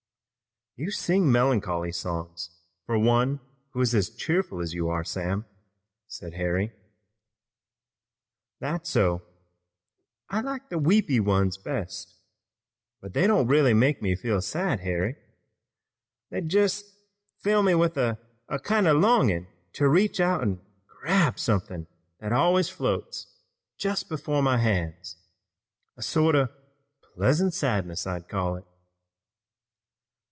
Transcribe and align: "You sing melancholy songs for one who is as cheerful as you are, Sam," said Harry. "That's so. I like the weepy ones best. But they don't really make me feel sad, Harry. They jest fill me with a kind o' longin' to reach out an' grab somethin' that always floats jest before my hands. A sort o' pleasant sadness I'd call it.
"You 0.77 0.89
sing 0.89 1.29
melancholy 1.29 1.91
songs 1.91 2.49
for 2.85 2.97
one 2.97 3.41
who 3.73 3.81
is 3.81 3.93
as 3.93 4.09
cheerful 4.09 4.61
as 4.61 4.73
you 4.73 4.87
are, 4.87 5.03
Sam," 5.03 5.45
said 6.07 6.35
Harry. 6.35 6.71
"That's 8.61 8.89
so. 8.89 9.21
I 10.29 10.39
like 10.39 10.69
the 10.69 10.79
weepy 10.79 11.19
ones 11.19 11.57
best. 11.57 12.15
But 13.01 13.13
they 13.13 13.27
don't 13.27 13.49
really 13.49 13.73
make 13.73 14.01
me 14.01 14.15
feel 14.15 14.41
sad, 14.41 14.79
Harry. 14.79 15.17
They 16.29 16.39
jest 16.39 16.85
fill 17.43 17.63
me 17.63 17.75
with 17.75 17.97
a 17.97 18.17
kind 18.63 18.87
o' 18.87 18.93
longin' 18.93 19.47
to 19.73 19.89
reach 19.89 20.21
out 20.21 20.39
an' 20.41 20.61
grab 20.87 21.37
somethin' 21.37 21.87
that 22.21 22.31
always 22.31 22.69
floats 22.69 23.27
jest 23.77 24.07
before 24.07 24.41
my 24.41 24.57
hands. 24.57 25.17
A 25.97 26.01
sort 26.01 26.33
o' 26.35 26.47
pleasant 27.13 27.53
sadness 27.53 28.07
I'd 28.07 28.29
call 28.29 28.55
it. 28.55 28.63